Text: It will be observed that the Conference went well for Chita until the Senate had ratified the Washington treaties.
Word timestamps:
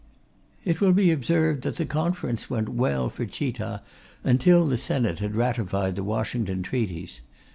It 0.65 0.81
will 0.81 0.93
be 0.93 1.11
observed 1.11 1.61
that 1.61 1.75
the 1.75 1.85
Conference 1.85 2.49
went 2.49 2.69
well 2.69 3.07
for 3.07 3.23
Chita 3.23 3.83
until 4.23 4.65
the 4.65 4.75
Senate 4.75 5.19
had 5.19 5.35
ratified 5.35 5.95
the 5.95 6.03
Washington 6.03 6.63
treaties. 6.63 7.21